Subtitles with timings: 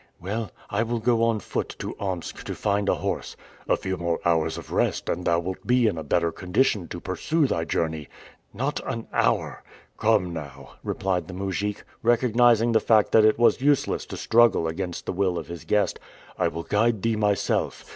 [0.19, 3.35] "Well, I will go on foot to Omsk to find a horse."
[3.69, 6.99] "A few more hours of rest, and thou wilt be in a better condition to
[6.99, 8.07] pursue thy journey."
[8.51, 9.63] "Not an hour!"
[9.99, 15.05] "Come now," replied the mujik, recognizing the fact that it was useless to struggle against
[15.05, 15.99] the will of his guest,
[16.35, 17.85] "I will guide thee myself.